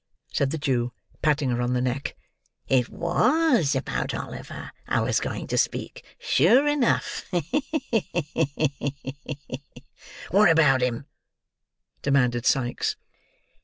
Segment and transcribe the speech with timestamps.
[0.33, 2.15] said the Jew, patting her on the neck.
[2.67, 7.25] "It was about Oliver I was going to speak, sure enough.
[7.29, 7.41] Ha!
[7.51, 8.01] ha!
[8.33, 9.59] ha!"
[10.31, 11.05] "What about him?"
[12.01, 12.95] demanded Sikes.